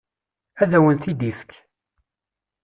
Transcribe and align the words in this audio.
Ad 0.61 0.71
awen-t-id-ifek. 0.77 1.51